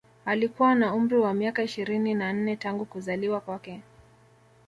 Alikuwa 0.25 0.75
na 0.75 0.93
umri 0.93 1.17
wa 1.17 1.33
miaka 1.33 1.63
ishirini 1.63 2.13
na 2.13 2.33
nne 2.33 2.55
tangu 2.57 2.85
kuzaliwa 2.85 3.39
kwake 3.41 3.81